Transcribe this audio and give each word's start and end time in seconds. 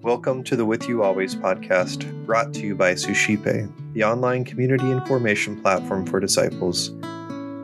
Welcome 0.00 0.42
to 0.44 0.56
the 0.56 0.64
With 0.64 0.88
You 0.88 1.02
Always 1.02 1.34
podcast, 1.34 2.24
brought 2.24 2.54
to 2.54 2.60
you 2.60 2.74
by 2.74 2.94
Suscipe, 2.94 3.68
the 3.92 4.04
online 4.04 4.46
community 4.46 4.90
and 4.90 5.06
formation 5.06 5.60
platform 5.60 6.06
for 6.06 6.18
disciples. 6.18 6.92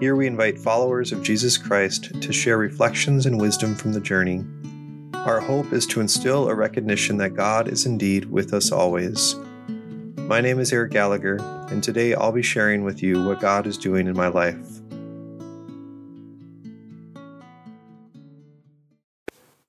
Here 0.01 0.15
we 0.15 0.27
invite 0.27 0.59
followers 0.59 1.11
of 1.11 1.23
Jesus 1.23 1.57
Christ 1.57 2.21
to 2.21 2.33
share 2.35 2.59
reflections 2.59 3.25
and 3.25 3.41
wisdom 3.41 3.75
from 3.75 3.95
the 3.95 4.01
journey. 4.01 4.45
Our 5.15 5.41
hope 5.41 5.73
is 5.73 5.87
to 5.87 6.03
instill 6.03 6.51
a 6.51 6.55
recognition 6.55 7.17
that 7.17 7.35
God 7.35 7.69
is 7.69 7.87
indeed 7.87 8.27
with 8.27 8.53
us 8.53 8.71
always. 8.73 9.37
My 10.19 10.43
name 10.43 10.59
is 10.59 10.71
Eric 10.71 10.93
Gallagher, 10.93 11.39
and 11.71 11.83
today 11.83 12.15
I'll 12.15 12.31
be 12.31 12.43
sharing 12.43 12.85
with 12.85 13.03
you 13.03 13.25
what 13.25 13.41
God 13.41 13.67
is 13.67 13.79
doing 13.79 14.07
in 14.07 14.15
my 14.15 14.29
life. 14.29 14.81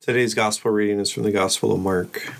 Today's 0.06 0.36
gospel 0.36 0.70
reading 0.70 1.00
is 1.00 1.10
from 1.10 1.24
the 1.24 1.32
Gospel 1.32 1.72
of 1.72 1.80
Mark. 1.80 2.32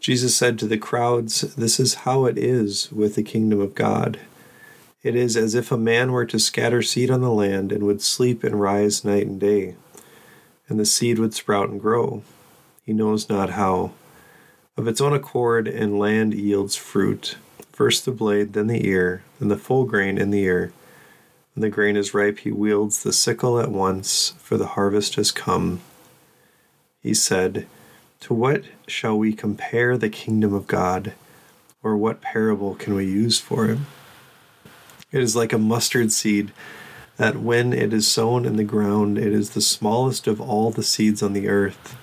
Jesus 0.00 0.34
said 0.34 0.58
to 0.58 0.66
the 0.66 0.78
crowds, 0.78 1.42
This 1.56 1.78
is 1.78 2.06
how 2.06 2.24
it 2.24 2.38
is 2.38 2.90
with 2.90 3.16
the 3.16 3.22
kingdom 3.22 3.60
of 3.60 3.74
God. 3.74 4.18
It 5.02 5.14
is 5.14 5.36
as 5.36 5.54
if 5.54 5.70
a 5.70 5.76
man 5.76 6.10
were 6.10 6.24
to 6.24 6.38
scatter 6.38 6.80
seed 6.80 7.10
on 7.10 7.20
the 7.20 7.30
land 7.30 7.70
and 7.70 7.82
would 7.82 8.00
sleep 8.00 8.42
and 8.44 8.58
rise 8.58 9.04
night 9.04 9.26
and 9.26 9.38
day, 9.38 9.74
and 10.70 10.80
the 10.80 10.86
seed 10.86 11.18
would 11.18 11.34
sprout 11.34 11.68
and 11.68 11.78
grow. 11.78 12.22
He 12.82 12.94
knows 12.94 13.28
not 13.28 13.50
how. 13.50 13.92
Of 14.74 14.88
its 14.88 15.02
own 15.02 15.12
accord, 15.12 15.68
and 15.68 15.98
land 15.98 16.32
yields 16.32 16.76
fruit 16.76 17.36
first 17.72 18.06
the 18.06 18.10
blade, 18.10 18.54
then 18.54 18.68
the 18.68 18.88
ear, 18.88 19.22
then 19.38 19.48
the 19.48 19.58
full 19.58 19.84
grain 19.84 20.16
in 20.16 20.30
the 20.30 20.44
ear. 20.44 20.72
When 21.54 21.60
the 21.60 21.68
grain 21.68 21.94
is 21.94 22.14
ripe, 22.14 22.38
he 22.38 22.50
wields 22.50 23.02
the 23.02 23.12
sickle 23.12 23.60
at 23.60 23.70
once, 23.70 24.32
for 24.38 24.56
the 24.56 24.68
harvest 24.68 25.16
has 25.16 25.30
come. 25.30 25.82
He 27.02 27.14
said, 27.14 27.66
to 28.20 28.34
what 28.34 28.64
shall 28.86 29.16
we 29.16 29.32
compare 29.32 29.96
the 29.96 30.08
kingdom 30.08 30.52
of 30.52 30.66
God, 30.66 31.12
or 31.82 31.96
what 31.96 32.20
parable 32.20 32.74
can 32.74 32.94
we 32.94 33.06
use 33.06 33.38
for 33.38 33.66
it? 33.66 33.78
It 35.12 35.22
is 35.22 35.36
like 35.36 35.52
a 35.52 35.58
mustard 35.58 36.12
seed 36.12 36.52
that 37.16 37.36
when 37.36 37.72
it 37.72 37.92
is 37.92 38.08
sown 38.08 38.44
in 38.44 38.56
the 38.56 38.64
ground, 38.64 39.18
it 39.18 39.32
is 39.32 39.50
the 39.50 39.60
smallest 39.60 40.26
of 40.26 40.40
all 40.40 40.70
the 40.70 40.82
seeds 40.82 41.22
on 41.22 41.32
the 41.32 41.48
earth. 41.48 41.96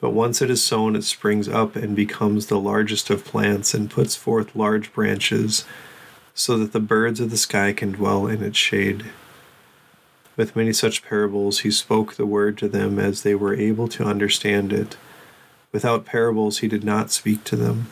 But 0.00 0.10
once 0.10 0.42
it 0.42 0.50
is 0.50 0.62
sown, 0.62 0.96
it 0.96 1.04
springs 1.04 1.48
up 1.48 1.76
and 1.76 1.96
becomes 1.96 2.46
the 2.46 2.60
largest 2.60 3.08
of 3.10 3.24
plants 3.24 3.72
and 3.72 3.90
puts 3.90 4.16
forth 4.16 4.54
large 4.54 4.92
branches, 4.92 5.64
so 6.34 6.58
that 6.58 6.72
the 6.72 6.80
birds 6.80 7.20
of 7.20 7.30
the 7.30 7.36
sky 7.36 7.72
can 7.72 7.92
dwell 7.92 8.26
in 8.26 8.42
its 8.42 8.58
shade. 8.58 9.06
With 10.36 10.56
many 10.56 10.72
such 10.72 11.04
parables, 11.04 11.60
he 11.60 11.70
spoke 11.70 12.14
the 12.14 12.26
word 12.26 12.58
to 12.58 12.68
them 12.68 12.98
as 12.98 13.22
they 13.22 13.34
were 13.34 13.54
able 13.54 13.86
to 13.88 14.04
understand 14.04 14.72
it. 14.72 14.96
Without 15.70 16.04
parables, 16.04 16.58
he 16.58 16.68
did 16.68 16.82
not 16.84 17.12
speak 17.12 17.44
to 17.44 17.56
them, 17.56 17.86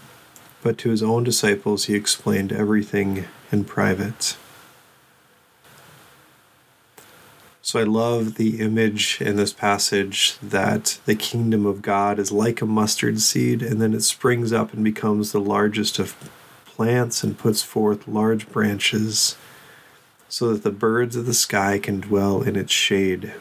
but 0.62 0.76
to 0.78 0.90
his 0.90 1.02
own 1.02 1.22
disciples 1.22 1.84
he 1.84 1.94
explained 1.94 2.52
everything 2.52 3.26
in 3.52 3.64
private. 3.64 4.36
So 7.64 7.78
I 7.78 7.84
love 7.84 8.34
the 8.34 8.58
image 8.60 9.20
in 9.20 9.36
this 9.36 9.52
passage 9.52 10.36
that 10.42 10.98
the 11.06 11.14
kingdom 11.14 11.64
of 11.64 11.80
God 11.80 12.18
is 12.18 12.32
like 12.32 12.60
a 12.60 12.66
mustard 12.66 13.20
seed, 13.20 13.62
and 13.62 13.80
then 13.80 13.94
it 13.94 14.02
springs 14.02 14.52
up 14.52 14.72
and 14.72 14.82
becomes 14.82 15.30
the 15.30 15.40
largest 15.40 16.00
of 16.00 16.16
plants 16.66 17.22
and 17.22 17.38
puts 17.38 17.62
forth 17.62 18.08
large 18.08 18.48
branches 18.48 19.36
so 20.32 20.50
that 20.50 20.62
the 20.62 20.70
birds 20.70 21.14
of 21.14 21.26
the 21.26 21.34
sky 21.34 21.78
can 21.78 22.00
dwell 22.00 22.40
in 22.40 22.56
its 22.56 22.72
shade. 22.72 23.34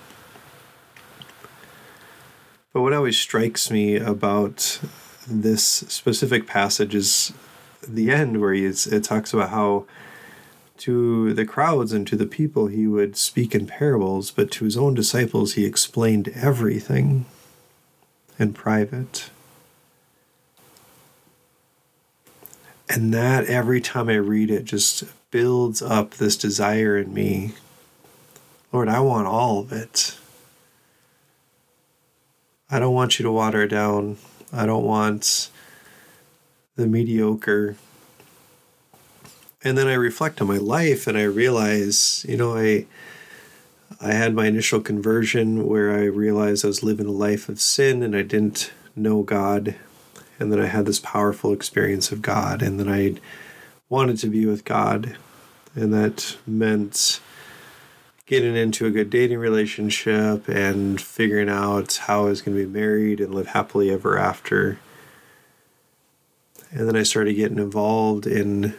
But 2.73 2.81
what 2.81 2.91
always 2.91 3.17
strikes 3.17 3.71
me 3.71 3.95
about 3.95 4.81
this 5.25 5.63
specific 5.63 6.45
passage 6.45 6.93
is 6.93 7.31
the 7.87 8.11
end 8.11 8.41
where 8.41 8.51
he 8.51 8.65
it 8.65 9.05
talks 9.05 9.33
about 9.33 9.51
how 9.51 9.85
to 10.79 11.33
the 11.33 11.45
crowds 11.45 11.93
and 11.93 12.05
to 12.07 12.17
the 12.17 12.25
people 12.25 12.67
he 12.67 12.87
would 12.87 13.15
speak 13.15 13.55
in 13.55 13.67
parables, 13.67 14.29
but 14.29 14.51
to 14.51 14.65
his 14.65 14.75
own 14.75 14.93
disciples 14.93 15.53
he 15.53 15.63
explained 15.63 16.27
everything 16.35 17.25
in 18.37 18.51
private. 18.51 19.29
And 22.89 23.13
that 23.13 23.45
every 23.45 23.79
time 23.79 24.09
I 24.09 24.15
read 24.15 24.51
it 24.51 24.65
just 24.65 25.05
builds 25.31 25.81
up 25.81 26.11
this 26.11 26.37
desire 26.37 26.97
in 26.97 27.13
me. 27.13 27.53
Lord, 28.71 28.89
I 28.89 28.99
want 28.99 29.27
all 29.27 29.59
of 29.59 29.71
it. 29.71 30.17
I 32.69 32.79
don't 32.79 32.93
want 32.93 33.19
you 33.19 33.23
to 33.23 33.31
water 33.31 33.63
it 33.63 33.69
down. 33.69 34.17
I 34.53 34.65
don't 34.65 34.85
want 34.85 35.49
the 36.75 36.87
mediocre. 36.87 37.75
And 39.63 39.77
then 39.77 39.87
I 39.87 39.93
reflect 39.93 40.41
on 40.41 40.47
my 40.47 40.57
life 40.57 41.07
and 41.07 41.17
I 41.17 41.23
realize, 41.23 42.25
you 42.27 42.37
know, 42.37 42.55
I 42.57 42.85
I 43.99 44.13
had 44.13 44.33
my 44.33 44.47
initial 44.47 44.81
conversion 44.81 45.67
where 45.67 45.91
I 45.91 46.05
realized 46.05 46.65
I 46.65 46.69
was 46.69 46.81
living 46.81 47.05
a 47.05 47.11
life 47.11 47.49
of 47.49 47.61
sin 47.61 48.01
and 48.01 48.15
I 48.15 48.23
didn't 48.23 48.71
know 48.95 49.21
God. 49.21 49.75
And 50.39 50.51
then 50.51 50.59
I 50.59 50.65
had 50.67 50.87
this 50.87 50.99
powerful 50.99 51.53
experience 51.53 52.11
of 52.11 52.21
God 52.21 52.61
and 52.61 52.79
then 52.79 52.89
I 52.89 53.15
wanted 53.91 54.17
to 54.17 54.27
be 54.27 54.45
with 54.45 54.63
God. 54.63 55.17
And 55.75 55.93
that 55.93 56.37
meant 56.47 57.19
getting 58.25 58.55
into 58.55 58.85
a 58.85 58.91
good 58.91 59.09
dating 59.09 59.37
relationship 59.37 60.47
and 60.47 60.99
figuring 60.99 61.49
out 61.49 61.97
how 62.05 62.21
I 62.21 62.29
was 62.29 62.41
going 62.41 62.57
to 62.57 62.65
be 62.65 62.71
married 62.71 63.19
and 63.19 63.35
live 63.35 63.47
happily 63.47 63.91
ever 63.91 64.17
after. 64.17 64.79
And 66.71 66.87
then 66.87 66.95
I 66.95 67.03
started 67.03 67.33
getting 67.33 67.57
involved 67.57 68.25
in 68.25 68.75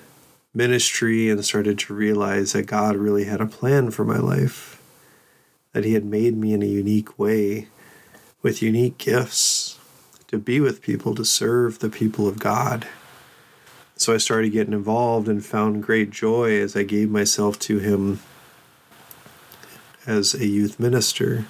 ministry 0.55 1.29
and 1.29 1.45
started 1.45 1.79
to 1.81 1.95
realize 1.95 2.53
that 2.53 2.67
God 2.67 2.97
really 2.97 3.25
had 3.25 3.43
a 3.43 3.47
plan 3.47 3.91
for 3.91 4.07
my 4.07 4.19
life, 4.19 4.83
that 5.75 5.85
He 5.85 5.93
had 5.93 6.07
made 6.07 6.39
me 6.39 6.55
in 6.55 6.63
a 6.63 6.67
unique 6.67 7.19
way 7.19 7.69
with 8.41 8.63
unique 8.63 8.97
gifts 8.97 9.79
to 10.29 10.39
be 10.39 10.59
with 10.59 10.81
people, 10.81 11.15
to 11.15 11.25
serve 11.25 11.81
the 11.81 11.91
people 11.91 12.27
of 12.27 12.39
God. 12.39 12.89
So 14.03 14.13
I 14.13 14.17
started 14.17 14.51
getting 14.51 14.73
involved 14.73 15.29
and 15.29 15.47
found 15.47 15.85
great 15.85 16.11
joy 16.11 16.61
as 16.61 16.75
I 16.75 16.83
gave 16.83 17.09
myself 17.09 17.57
to 17.61 17.79
Him 17.79 18.19
as 20.09 20.35
a 20.35 20.45
youth 20.45 20.81
minister. 20.81 21.47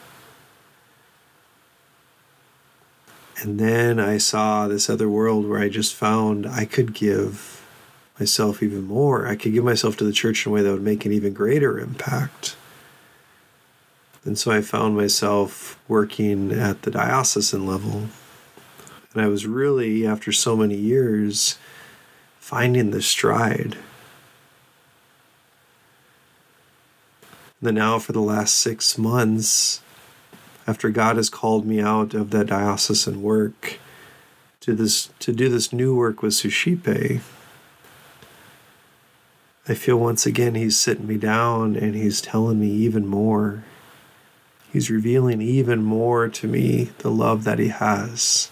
And 3.40 3.58
then 3.58 3.98
I 3.98 4.18
saw 4.18 4.68
this 4.68 4.90
other 4.90 5.08
world 5.08 5.48
where 5.48 5.60
I 5.60 5.70
just 5.70 5.94
found 5.94 6.46
I 6.46 6.66
could 6.66 6.92
give 6.92 7.64
myself 8.20 8.62
even 8.62 8.82
more. 8.82 9.26
I 9.26 9.34
could 9.34 9.54
give 9.54 9.64
myself 9.64 9.96
to 9.96 10.04
the 10.04 10.12
church 10.12 10.44
in 10.44 10.52
a 10.52 10.54
way 10.54 10.60
that 10.60 10.72
would 10.72 10.82
make 10.82 11.06
an 11.06 11.12
even 11.12 11.32
greater 11.32 11.80
impact. 11.80 12.54
And 14.26 14.38
so 14.38 14.50
I 14.50 14.60
found 14.60 14.94
myself 14.94 15.80
working 15.88 16.52
at 16.52 16.82
the 16.82 16.90
diocesan 16.90 17.66
level. 17.66 18.08
And 19.14 19.22
I 19.22 19.28
was 19.28 19.46
really, 19.46 20.06
after 20.06 20.32
so 20.32 20.54
many 20.54 20.76
years, 20.76 21.56
finding 22.42 22.90
the 22.90 23.00
stride. 23.00 23.76
then 27.60 27.76
now 27.76 27.96
for 28.00 28.10
the 28.10 28.20
last 28.20 28.56
six 28.56 28.98
months, 28.98 29.80
after 30.66 30.90
God 30.90 31.14
has 31.14 31.30
called 31.30 31.64
me 31.64 31.80
out 31.80 32.12
of 32.12 32.30
that 32.30 32.48
diocesan 32.48 33.22
work 33.22 33.78
to 34.58 34.74
this 34.74 35.10
to 35.20 35.32
do 35.32 35.48
this 35.48 35.72
new 35.72 35.94
work 35.94 36.20
with 36.20 36.34
Suscipe, 36.34 36.88
I 39.68 39.74
feel 39.74 39.96
once 39.96 40.26
again 40.26 40.56
he's 40.56 40.76
sitting 40.76 41.06
me 41.06 41.18
down 41.18 41.76
and 41.76 41.94
he's 41.94 42.20
telling 42.20 42.58
me 42.58 42.66
even 42.66 43.06
more. 43.06 43.62
He's 44.72 44.90
revealing 44.90 45.40
even 45.40 45.84
more 45.84 46.28
to 46.28 46.48
me 46.48 46.90
the 46.98 47.10
love 47.10 47.44
that 47.44 47.60
he 47.60 47.68
has. 47.68 48.50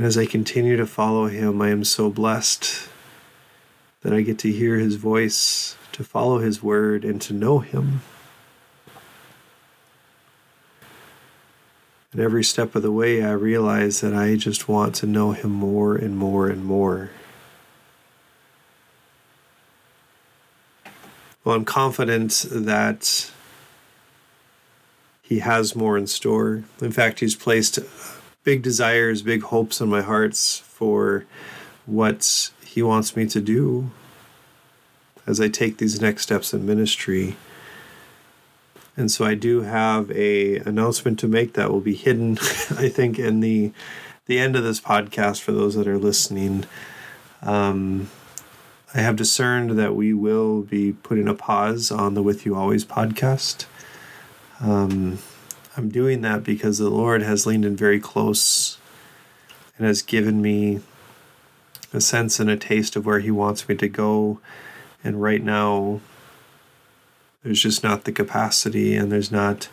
And 0.00 0.06
as 0.06 0.16
I 0.16 0.24
continue 0.24 0.78
to 0.78 0.86
follow 0.86 1.26
him, 1.26 1.60
I 1.60 1.68
am 1.68 1.84
so 1.84 2.08
blessed 2.08 2.88
that 4.00 4.14
I 4.14 4.22
get 4.22 4.38
to 4.38 4.50
hear 4.50 4.78
his 4.78 4.94
voice, 4.94 5.76
to 5.92 6.02
follow 6.02 6.38
his 6.38 6.62
word, 6.62 7.04
and 7.04 7.20
to 7.20 7.34
know 7.34 7.58
him. 7.58 8.00
And 12.12 12.22
every 12.22 12.42
step 12.42 12.74
of 12.74 12.80
the 12.80 12.90
way, 12.90 13.22
I 13.22 13.32
realize 13.32 14.00
that 14.00 14.14
I 14.14 14.36
just 14.36 14.70
want 14.70 14.94
to 14.94 15.06
know 15.06 15.32
him 15.32 15.50
more 15.50 15.96
and 15.96 16.16
more 16.16 16.48
and 16.48 16.64
more. 16.64 17.10
Well, 21.44 21.54
I'm 21.54 21.66
confident 21.66 22.46
that 22.50 23.30
he 25.20 25.40
has 25.40 25.76
more 25.76 25.98
in 25.98 26.06
store. 26.06 26.64
In 26.80 26.90
fact, 26.90 27.20
he's 27.20 27.36
placed 27.36 27.78
big 28.44 28.62
desires, 28.62 29.22
big 29.22 29.42
hopes 29.42 29.80
in 29.80 29.88
my 29.88 30.02
hearts 30.02 30.58
for 30.58 31.26
what 31.86 32.50
he 32.64 32.82
wants 32.82 33.16
me 33.16 33.26
to 33.26 33.40
do 33.40 33.90
as 35.26 35.40
I 35.40 35.48
take 35.48 35.78
these 35.78 36.00
next 36.00 36.22
steps 36.22 36.54
in 36.54 36.66
ministry. 36.66 37.36
And 38.96 39.10
so 39.10 39.24
I 39.24 39.34
do 39.34 39.62
have 39.62 40.10
a 40.10 40.56
announcement 40.56 41.18
to 41.20 41.28
make 41.28 41.54
that 41.54 41.70
will 41.70 41.80
be 41.80 41.94
hidden, 41.94 42.32
I 42.76 42.88
think, 42.88 43.18
in 43.18 43.40
the 43.40 43.72
the 44.26 44.38
end 44.38 44.54
of 44.54 44.62
this 44.62 44.80
podcast 44.80 45.40
for 45.40 45.50
those 45.50 45.74
that 45.74 45.88
are 45.88 45.98
listening. 45.98 46.64
Um, 47.42 48.10
I 48.94 49.00
have 49.00 49.16
discerned 49.16 49.78
that 49.78 49.96
we 49.96 50.12
will 50.12 50.62
be 50.62 50.92
putting 50.92 51.26
a 51.26 51.34
pause 51.34 51.90
on 51.90 52.14
the 52.14 52.22
With 52.22 52.46
You 52.46 52.54
Always 52.54 52.84
podcast. 52.84 53.66
Um, 54.60 55.18
I'm 55.76 55.88
doing 55.88 56.20
that 56.22 56.42
because 56.42 56.78
the 56.78 56.90
Lord 56.90 57.22
has 57.22 57.46
leaned 57.46 57.64
in 57.64 57.76
very 57.76 58.00
close 58.00 58.78
and 59.78 59.86
has 59.86 60.02
given 60.02 60.42
me 60.42 60.80
a 61.92 62.00
sense 62.00 62.40
and 62.40 62.50
a 62.50 62.56
taste 62.56 62.96
of 62.96 63.06
where 63.06 63.20
He 63.20 63.30
wants 63.30 63.68
me 63.68 63.76
to 63.76 63.88
go. 63.88 64.40
And 65.02 65.22
right 65.22 65.42
now, 65.42 66.00
there's 67.42 67.62
just 67.62 67.82
not 67.82 68.04
the 68.04 68.12
capacity 68.12 68.96
and 68.96 69.10
there's 69.10 69.32
not 69.32 69.68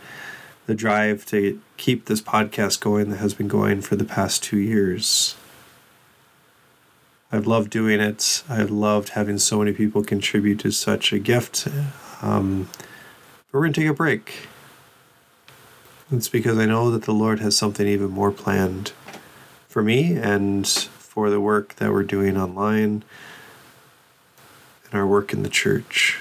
the 0.67 0.75
drive 0.75 1.25
to 1.25 1.59
keep 1.77 2.05
this 2.05 2.21
podcast 2.21 2.79
going 2.79 3.09
that 3.09 3.17
has 3.17 3.33
been 3.33 3.47
going 3.47 3.81
for 3.81 3.95
the 3.95 4.05
past 4.05 4.43
two 4.43 4.57
years. 4.57 5.35
I've 7.31 7.47
loved 7.47 7.69
doing 7.69 7.99
it. 7.99 8.43
I've 8.47 8.71
loved 8.71 9.09
having 9.09 9.37
so 9.37 9.59
many 9.59 9.73
people 9.73 10.03
contribute 10.03 10.59
to 10.59 10.71
such 10.71 11.11
a 11.11 11.19
gift. 11.19 11.67
Um, 12.21 12.69
but 13.51 13.53
we're 13.53 13.61
going 13.61 13.73
to 13.73 13.81
take 13.81 13.89
a 13.89 13.93
break. 13.93 14.47
It's 16.09 16.29
because 16.29 16.57
I 16.57 16.65
know 16.65 16.89
that 16.91 17.03
the 17.03 17.11
Lord 17.11 17.41
has 17.41 17.57
something 17.57 17.85
even 17.85 18.11
more 18.11 18.31
planned 18.31 18.93
for 19.67 19.83
me 19.83 20.15
and 20.15 20.65
for 20.65 21.29
the 21.29 21.41
work 21.41 21.75
that 21.75 21.91
we're 21.91 22.03
doing 22.03 22.37
online 22.37 23.03
and 24.85 24.93
our 24.93 25.05
work 25.05 25.33
in 25.33 25.43
the 25.43 25.49
church. 25.49 26.19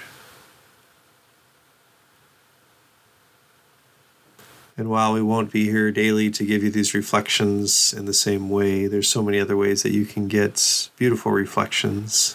And 4.76 4.90
while 4.90 5.12
we 5.12 5.22
won't 5.22 5.52
be 5.52 5.66
here 5.70 5.92
daily 5.92 6.30
to 6.32 6.44
give 6.44 6.64
you 6.64 6.70
these 6.70 6.92
reflections 6.92 7.94
in 7.94 8.06
the 8.06 8.12
same 8.12 8.50
way, 8.50 8.88
there's 8.88 9.08
so 9.08 9.22
many 9.22 9.38
other 9.38 9.56
ways 9.56 9.84
that 9.84 9.92
you 9.92 10.04
can 10.04 10.26
get 10.26 10.90
beautiful 10.96 11.30
reflections. 11.30 12.34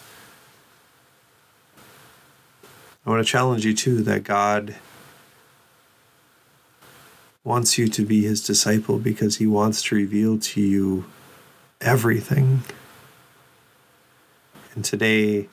I 3.06 3.09
want 3.09 3.25
to 3.25 3.30
challenge 3.30 3.65
you 3.65 3.74
too 3.74 4.01
that 4.03 4.24
God 4.24 4.75
wants 7.43 7.77
you 7.77 7.88
to 7.88 8.05
be 8.05 8.21
his 8.21 8.43
disciple 8.43 8.99
because 8.99 9.38
he 9.38 9.47
wants 9.47 9.81
to 9.83 9.95
reveal 9.95 10.38
to 10.38 10.61
you 10.61 11.05
everything. 11.79 12.63
And 14.75 14.85
today, 14.85 15.49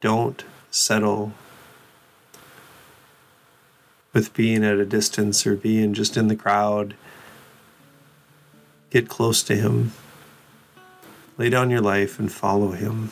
don't 0.00 0.44
settle 0.70 1.32
with 4.12 4.34
being 4.34 4.64
at 4.64 4.78
a 4.78 4.84
distance 4.84 5.46
or 5.46 5.54
being 5.54 5.94
just 5.94 6.16
in 6.16 6.28
the 6.28 6.36
crowd. 6.36 6.94
Get 8.90 9.08
close 9.08 9.42
to 9.44 9.54
Him. 9.54 9.92
Lay 11.38 11.48
down 11.48 11.70
your 11.70 11.80
life 11.80 12.18
and 12.18 12.30
follow 12.30 12.72
Him. 12.72 13.10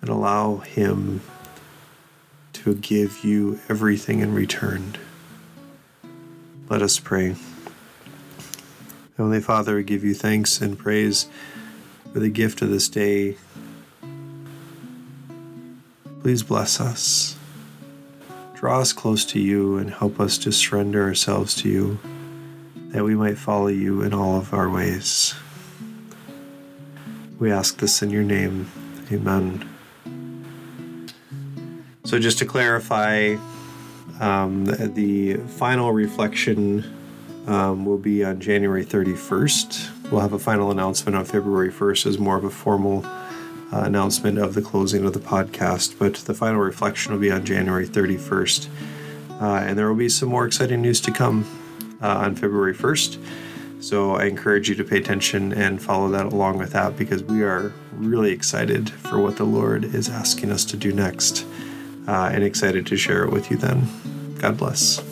And 0.00 0.08
allow 0.08 0.58
Him 0.58 1.20
to 2.54 2.74
give 2.76 3.24
you 3.24 3.60
everything 3.68 4.20
in 4.20 4.32
return. 4.32 4.94
Let 6.70 6.82
us 6.82 6.98
pray. 6.98 7.34
Heavenly 9.16 9.40
Father, 9.40 9.76
we 9.76 9.84
give 9.84 10.04
you 10.04 10.12
thanks 10.12 10.60
and 10.60 10.78
praise 10.78 11.26
for 12.12 12.20
the 12.20 12.28
gift 12.28 12.60
of 12.60 12.68
this 12.68 12.90
day. 12.90 13.38
Please 16.20 16.42
bless 16.42 16.78
us. 16.78 17.38
Draw 18.54 18.80
us 18.80 18.92
close 18.92 19.24
to 19.26 19.40
you 19.40 19.78
and 19.78 19.90
help 19.90 20.20
us 20.20 20.36
to 20.38 20.52
surrender 20.52 21.02
ourselves 21.04 21.54
to 21.62 21.70
you, 21.70 21.98
that 22.88 23.02
we 23.02 23.14
might 23.14 23.38
follow 23.38 23.68
you 23.68 24.02
in 24.02 24.12
all 24.12 24.36
of 24.36 24.52
our 24.52 24.68
ways. 24.68 25.34
We 27.38 27.50
ask 27.50 27.78
this 27.78 28.02
in 28.02 28.10
your 28.10 28.24
name. 28.24 28.70
Amen. 29.10 29.66
So, 32.04 32.18
just 32.18 32.38
to 32.40 32.44
clarify, 32.44 33.36
um, 34.20 34.64
the, 34.64 34.88
the, 34.88 35.34
final 35.48 35.92
reflection 35.92 36.84
um, 37.46 37.84
will 37.84 37.98
be 37.98 38.24
on 38.24 38.40
January 38.40 38.84
31st. 38.84 40.10
We'll 40.10 40.20
have 40.20 40.32
a 40.32 40.38
final 40.38 40.70
announcement 40.70 41.16
on 41.16 41.24
February 41.24 41.70
1st 41.70 42.06
as 42.06 42.18
more 42.18 42.36
of 42.36 42.44
a 42.44 42.50
formal 42.50 43.04
uh, 43.06 43.82
announcement 43.82 44.38
of 44.38 44.54
the 44.54 44.62
closing 44.62 45.04
of 45.04 45.12
the 45.12 45.20
podcast, 45.20 45.98
but 45.98 46.14
the 46.14 46.34
final 46.34 46.60
reflection 46.60 47.12
will 47.12 47.20
be 47.20 47.30
on 47.30 47.44
January 47.44 47.86
31st. 47.86 48.68
Uh, 49.40 49.44
and 49.66 49.78
there 49.78 49.88
will 49.88 49.94
be 49.94 50.08
some 50.08 50.28
more 50.28 50.46
exciting 50.46 50.82
news 50.82 51.00
to 51.00 51.12
come 51.12 51.46
uh, 52.02 52.08
on 52.08 52.34
February 52.34 52.74
1st. 52.74 53.22
So 53.80 54.16
I 54.16 54.24
encourage 54.24 54.68
you 54.68 54.74
to 54.74 54.84
pay 54.84 54.98
attention 54.98 55.52
and 55.52 55.80
follow 55.80 56.08
that 56.08 56.26
along 56.26 56.58
with 56.58 56.72
that 56.72 56.96
because 56.96 57.22
we 57.22 57.44
are 57.44 57.72
really 57.92 58.32
excited 58.32 58.90
for 58.90 59.20
what 59.20 59.36
the 59.36 59.44
Lord 59.44 59.84
is 59.84 60.08
asking 60.08 60.50
us 60.50 60.64
to 60.66 60.76
do 60.76 60.92
next 60.92 61.46
uh, 62.08 62.30
and 62.32 62.42
excited 62.42 62.86
to 62.86 62.96
share 62.96 63.22
it 63.22 63.30
with 63.30 63.50
you 63.50 63.56
then. 63.56 63.86
God 64.40 64.56
bless. 64.56 65.04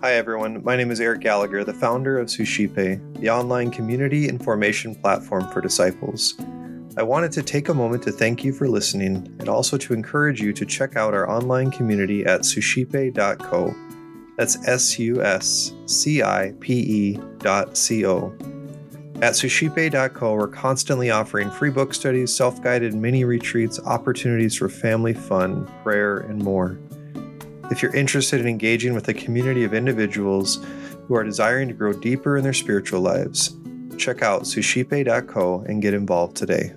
Hi, 0.00 0.14
everyone. 0.14 0.62
My 0.64 0.76
name 0.76 0.90
is 0.90 1.00
Eric 1.00 1.20
Gallagher, 1.20 1.64
the 1.64 1.74
founder 1.74 2.18
of 2.18 2.30
Suscipe, 2.30 3.00
the 3.16 3.28
online 3.28 3.70
community 3.70 4.28
and 4.28 4.42
formation 4.42 4.94
platform 4.94 5.46
for 5.52 5.60
disciples. 5.60 6.34
I 6.96 7.02
wanted 7.02 7.32
to 7.32 7.42
take 7.42 7.68
a 7.68 7.74
moment 7.74 8.04
to 8.04 8.12
thank 8.12 8.44
you 8.44 8.52
for 8.52 8.68
listening 8.68 9.36
and 9.40 9.48
also 9.48 9.76
to 9.76 9.92
encourage 9.92 10.40
you 10.40 10.52
to 10.52 10.64
check 10.64 10.96
out 10.96 11.14
our 11.14 11.28
online 11.28 11.70
community 11.70 12.24
at 12.24 12.44
suscipe.co. 12.44 13.74
That's 14.38 14.56
S 14.68 15.00
U 15.00 15.20
S 15.20 15.72
C 15.86 16.22
I 16.22 16.54
P 16.60 16.74
E 16.74 17.20
dot 17.38 17.76
C 17.76 18.06
O. 18.06 18.32
At 19.20 19.34
suscipe.co, 19.34 20.34
we're 20.34 20.46
constantly 20.46 21.10
offering 21.10 21.50
free 21.50 21.70
book 21.70 21.92
studies, 21.92 22.34
self 22.34 22.62
guided 22.62 22.94
mini 22.94 23.24
retreats, 23.24 23.80
opportunities 23.80 24.54
for 24.54 24.68
family 24.68 25.12
fun, 25.12 25.66
prayer, 25.82 26.18
and 26.18 26.40
more. 26.40 26.78
If 27.72 27.82
you're 27.82 27.94
interested 27.96 28.40
in 28.40 28.46
engaging 28.46 28.94
with 28.94 29.08
a 29.08 29.14
community 29.14 29.64
of 29.64 29.74
individuals 29.74 30.64
who 31.08 31.16
are 31.16 31.24
desiring 31.24 31.66
to 31.66 31.74
grow 31.74 31.92
deeper 31.92 32.36
in 32.36 32.44
their 32.44 32.52
spiritual 32.52 33.00
lives, 33.00 33.56
check 33.96 34.22
out 34.22 34.46
suscipe.co 34.46 35.64
and 35.66 35.82
get 35.82 35.94
involved 35.94 36.36
today. 36.36 36.72